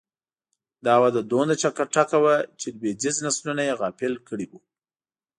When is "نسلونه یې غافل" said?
3.27-4.13